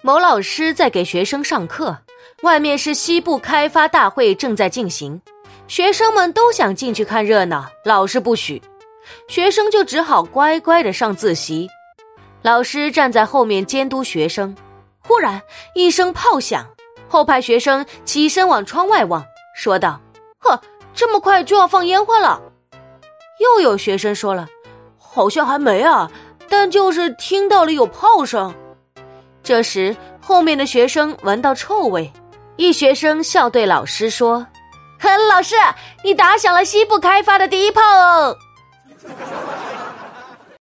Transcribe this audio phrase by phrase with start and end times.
[0.00, 1.98] 某老师在给学生上课，
[2.42, 5.20] 外面是西部开发大会正在进行，
[5.66, 8.62] 学生们都想进去看热闹，老师不许，
[9.26, 11.68] 学生就只好乖乖的上自习。
[12.42, 14.56] 老师站在后面监督学生，
[15.00, 15.42] 忽然
[15.74, 16.64] 一声炮响，
[17.08, 19.24] 后排学生起身往窗外望，
[19.56, 20.00] 说道
[20.38, 20.60] ：“呵，
[20.94, 22.40] 这么快就要放烟花了。”
[23.42, 24.46] 又有学生说了
[24.96, 26.08] ：“好像还没啊，
[26.48, 28.54] 但就是听到了有炮声。”
[29.48, 32.12] 这时，后面的学生闻到臭味，
[32.56, 34.46] 一学生笑对老师说
[35.30, 35.54] ：“老师，
[36.04, 38.36] 你打响了西部开发的第一炮哦。”